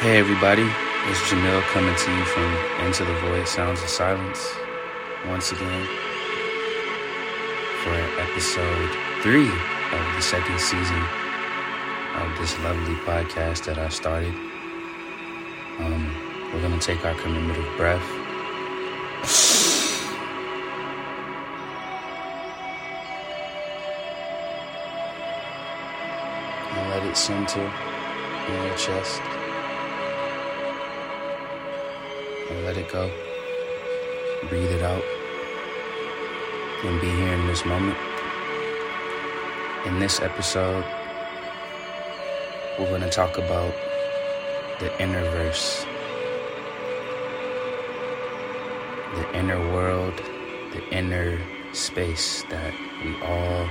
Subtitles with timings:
[0.00, 4.50] Hey everybody, it's Jamil coming to you from Into the Void Sounds of Silence
[5.28, 5.86] once again
[7.82, 8.90] for episode
[9.20, 11.02] three of the second season
[12.16, 14.32] of this lovely podcast that I started.
[15.80, 18.00] Um, we're gonna take our commemorative breath.
[26.72, 27.70] And let it center
[28.48, 29.20] in your chest.
[32.64, 33.10] Let it go.
[34.48, 35.02] Breathe it out.
[36.84, 37.96] And be here in this moment.
[39.86, 40.84] In this episode,
[42.78, 43.74] we're going to talk about
[44.78, 45.84] the inner verse,
[49.14, 50.14] the inner world,
[50.72, 51.38] the inner
[51.72, 52.74] space that
[53.04, 53.64] we all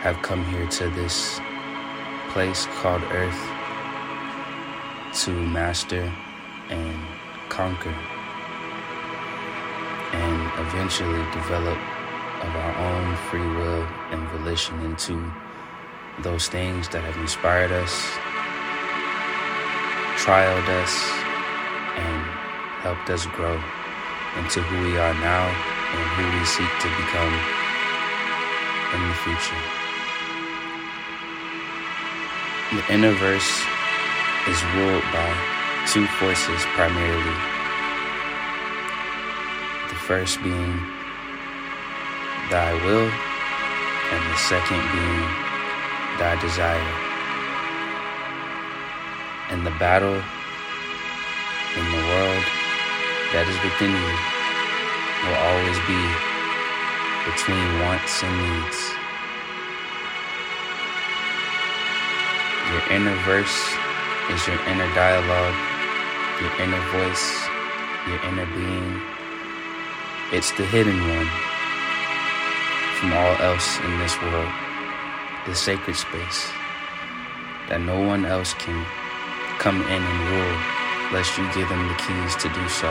[0.00, 1.40] have come here to this
[2.28, 3.40] place called Earth
[5.14, 6.12] to master
[6.68, 6.98] and
[7.54, 7.94] conquer
[10.12, 11.78] and eventually develop
[12.42, 15.14] of our own free will and volition into
[16.18, 17.94] those things that have inspired us,
[20.18, 20.94] trialed us,
[21.94, 22.20] and
[22.82, 23.54] helped us grow
[24.42, 27.34] into who we are now and who we seek to become
[28.98, 29.62] in the future.
[32.74, 33.62] The inner verse
[34.50, 35.54] is ruled by
[35.92, 37.36] two forces primarily.
[39.88, 40.80] The first being
[42.50, 43.08] thy will,
[44.12, 45.24] and the second being
[46.18, 46.92] thy desire.
[49.50, 50.22] And the battle
[51.76, 52.44] in the world
[53.32, 54.14] that is within you
[55.26, 56.00] will always be
[57.26, 58.78] between wants and needs.
[62.70, 63.74] Your inner verse
[64.30, 65.73] is your inner dialogue,
[66.40, 67.46] your inner voice,
[68.08, 69.00] your inner being.
[70.32, 71.30] It's the hidden one
[72.98, 74.50] from all else in this world,
[75.46, 76.50] the sacred space
[77.68, 78.84] that no one else can
[79.58, 80.56] come in and rule
[81.12, 82.90] lest you give them the keys to do so.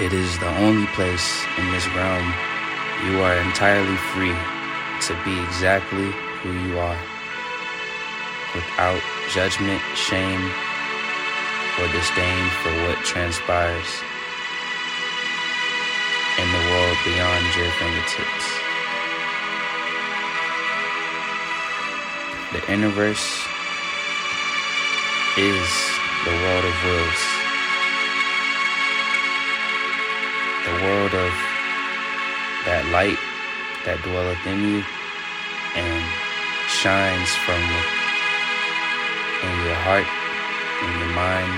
[0.00, 2.26] It is the only place in this realm
[3.04, 4.34] you are entirely free
[5.06, 6.10] to be exactly
[6.42, 7.13] who you are
[8.54, 10.42] without judgment, shame,
[11.80, 13.90] or disdain for what transpires
[16.38, 18.46] in the world beyond your fingertips.
[22.52, 23.42] The universe
[25.36, 25.66] is
[26.24, 27.20] the world of wills.
[30.64, 31.32] The world of
[32.64, 33.18] that light
[33.84, 34.84] that dwelleth in you
[35.74, 36.04] and
[36.68, 37.60] shines from
[39.44, 40.08] in your heart,
[40.84, 41.52] in your mind,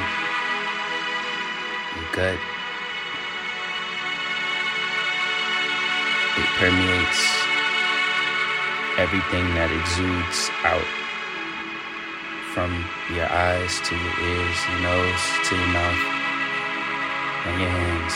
[1.95, 2.39] your gut.
[6.37, 7.23] It permeates
[8.99, 10.89] everything that exudes out
[12.53, 12.73] from
[13.15, 16.03] your eyes to your ears, your nose to your mouth,
[17.47, 18.15] and your hands.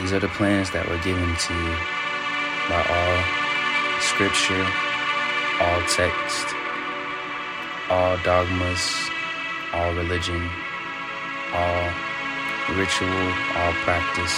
[0.00, 1.74] These are the plans that were given to you
[2.68, 3.16] by all
[4.00, 4.91] scripture,
[5.62, 6.46] all text,
[7.88, 9.08] all dogmas,
[9.72, 10.42] all religion,
[11.54, 11.84] all
[12.74, 14.36] ritual, all practice,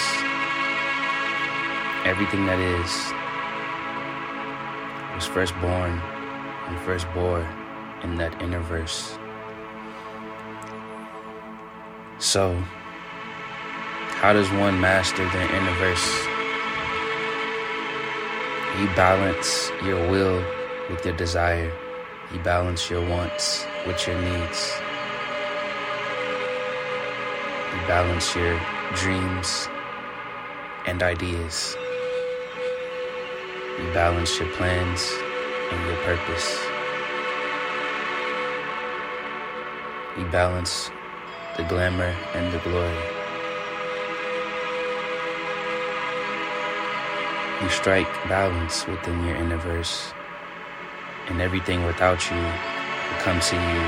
[2.05, 2.91] everything that is
[5.15, 5.93] was first born
[6.67, 7.47] and first born
[8.03, 9.17] in that inner verse.
[12.19, 12.55] So,
[14.21, 16.07] how does one master their inner verse?
[18.79, 20.45] You balance your will
[20.91, 21.73] with your desire.
[22.33, 24.73] You balance your wants with your needs.
[27.73, 28.61] You balance your
[28.95, 29.69] dreams
[30.87, 31.77] and ideas.
[33.79, 35.13] You balance your plans
[35.71, 36.59] and your purpose.
[40.19, 40.91] You balance
[41.57, 43.25] the glamour and the glory.
[47.63, 50.13] You strike balance within your inner verse,
[51.29, 53.81] and everything without you will come to you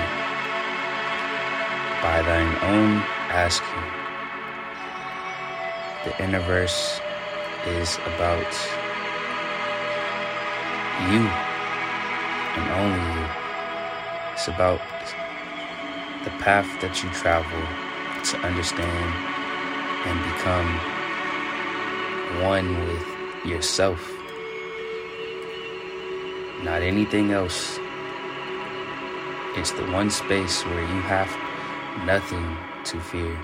[2.02, 3.84] by thine own asking.
[6.04, 7.00] The universe
[7.66, 8.52] is about
[11.10, 11.22] you
[12.56, 13.26] and only you.
[14.32, 14.80] It's about
[16.24, 17.62] the path that you travel
[18.30, 19.08] to understand
[20.06, 20.68] and become
[22.42, 23.06] one with
[23.46, 24.15] yourself.
[26.64, 27.78] Not anything else
[29.56, 31.30] It's the one space where you have
[32.06, 33.38] nothing to fear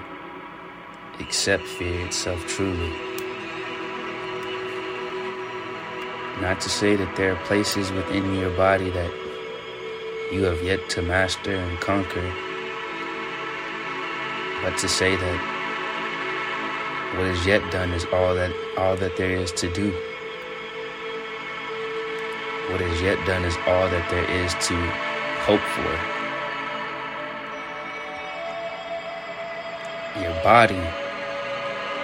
[1.21, 2.93] except fear itself truly.
[6.41, 9.13] Not to say that there are places within your body that
[10.33, 12.33] you have yet to master and conquer,
[14.63, 15.61] but to say that
[17.17, 19.95] what is yet done is all that all that there is to do.
[22.73, 24.75] What is yet done is all that there is to
[25.45, 25.93] hope for.
[30.19, 30.81] Your body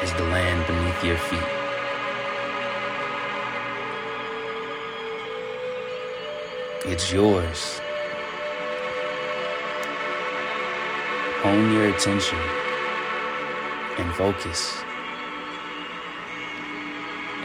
[0.02, 1.40] is the land beneath your feet.
[6.84, 7.80] It's yours.
[11.40, 12.38] Hone your attention
[13.96, 14.82] and focus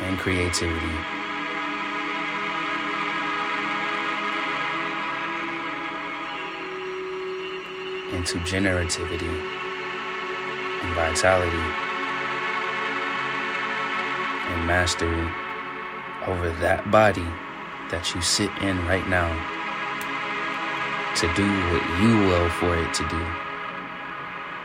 [0.03, 1.22] and creativity.
[8.13, 9.29] Into generativity
[10.83, 11.57] and vitality
[14.53, 15.27] and mastery
[16.27, 17.27] over that body
[17.89, 19.29] that you sit in right now
[21.15, 23.25] to do what you will for it to do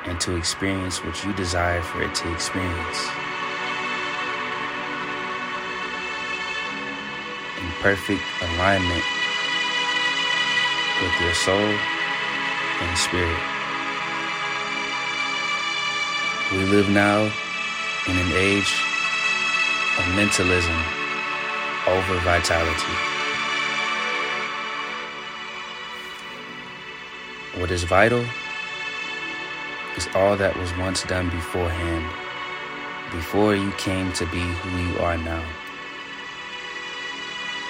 [0.04, 3.08] and to experience what you desire for it to experience.
[7.58, 9.04] In perfect alignment
[11.02, 11.97] with your soul
[12.80, 13.42] and spirit.
[16.52, 17.30] We live now
[18.08, 18.72] in an age
[19.98, 20.78] of mentalism
[21.86, 22.94] over vitality.
[27.60, 28.24] What is vital
[29.96, 32.06] is all that was once done beforehand,
[33.10, 35.44] before you came to be who you are now.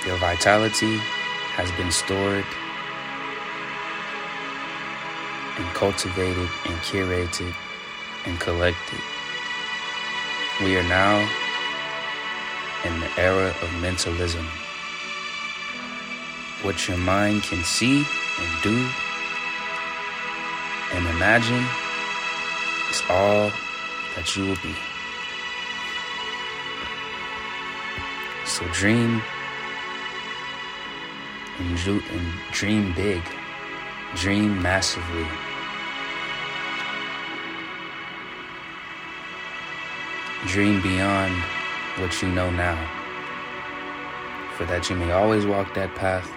[0.07, 0.99] Your vitality
[1.57, 2.45] has been stored
[5.59, 7.55] and cultivated and curated
[8.25, 9.01] and collected.
[10.63, 11.19] We are now
[12.85, 14.47] in the era of mentalism.
[16.63, 17.99] What your mind can see
[18.41, 18.89] and do
[20.93, 21.65] and imagine
[22.91, 23.53] is all
[24.17, 24.75] that you will be.
[28.47, 29.23] So dream
[31.59, 31.77] and,
[32.53, 33.23] dream big,
[34.15, 35.27] dream massively.
[40.47, 41.35] Dream beyond
[41.99, 42.79] what you know now,
[44.57, 46.31] for that you may always walk that path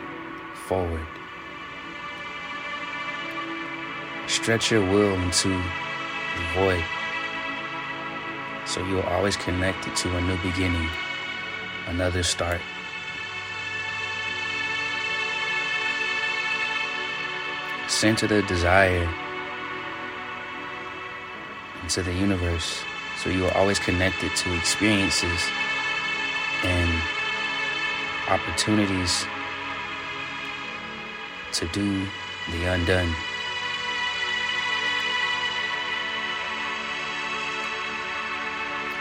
[0.68, 1.06] forward.
[4.28, 6.84] Stretch your will into the void
[8.72, 10.88] so you are always connected to a new beginning,
[11.88, 12.62] another start.
[18.02, 19.08] Center the desire
[21.84, 22.82] into the universe
[23.18, 25.40] so you are always connected to experiences
[26.64, 26.90] and
[28.28, 29.24] opportunities
[31.54, 32.08] to do
[32.50, 33.14] the undone.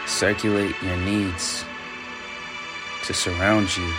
[0.05, 1.65] Circulate your needs
[3.05, 3.93] to surround you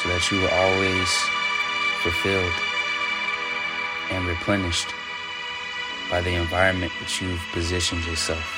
[0.00, 1.10] so that you are always
[2.04, 2.69] fulfilled
[4.10, 4.92] and replenished
[6.10, 8.56] by the environment that you've positioned yourself.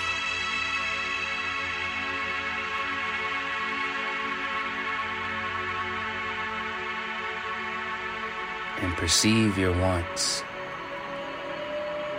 [8.82, 10.42] and perceive your wants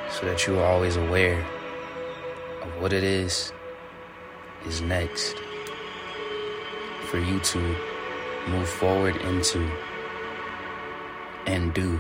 [0.10, 1.46] so that you are always aware
[2.62, 3.52] of what it is
[4.66, 5.36] is next
[7.10, 7.60] for you to
[8.48, 9.70] move forward into
[11.46, 12.00] and do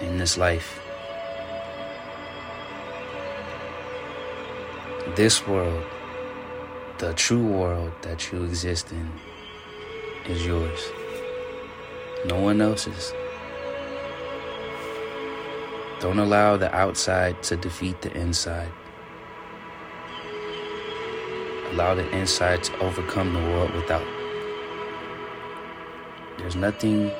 [0.00, 0.80] in this life.
[5.14, 5.84] This world,
[6.98, 9.10] the true world that you exist in,
[10.26, 10.90] is yours
[12.26, 13.12] no one else's.
[16.00, 18.72] Don't allow the outside to defeat the inside.
[21.72, 24.06] Allow the inside to overcome the world without.
[26.38, 27.10] There's nothing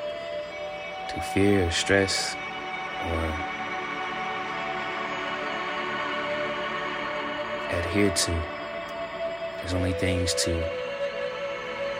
[1.09, 2.35] to fear or stress
[3.11, 3.47] or
[7.79, 8.31] adhere to.
[9.57, 10.63] There's only things to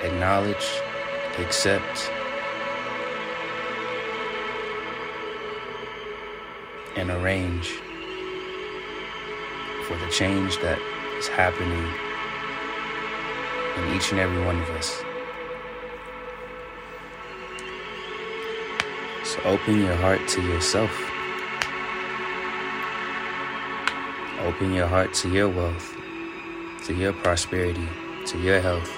[0.03, 0.65] acknowledge,
[1.39, 2.09] accept,
[6.95, 7.69] and arrange
[9.87, 10.79] for the change that
[11.17, 11.87] is happening
[13.77, 15.06] in each and every one of us.
[19.45, 20.91] Open your heart to yourself.
[24.41, 25.95] Open your heart to your wealth,
[26.85, 27.87] to your prosperity,
[28.25, 28.91] to your health.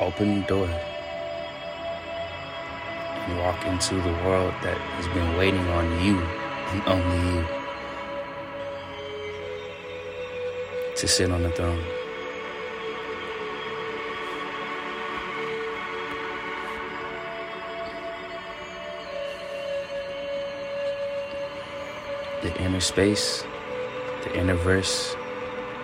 [0.00, 0.68] Open the door
[3.26, 7.46] and walk into the world that has been waiting on you and only you
[10.96, 12.01] to sit on the throne.
[22.42, 23.44] The inner space,
[24.24, 25.14] the inner verse,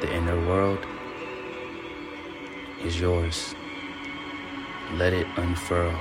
[0.01, 0.85] the inner world
[2.83, 3.55] is yours.
[4.95, 5.97] Let it unfurl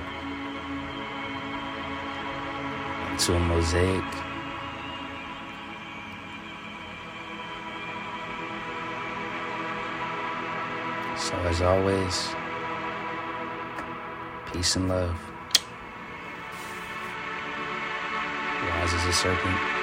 [3.12, 4.04] into a mosaic.
[11.18, 12.30] So, as always,
[14.52, 15.20] peace and love.
[18.64, 19.77] Wise as a serpent,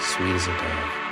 [0.00, 1.05] sweet as a dove.